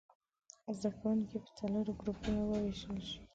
[0.77, 3.19] زده کوونکي په څلورو ګروپونو ووېشل شي.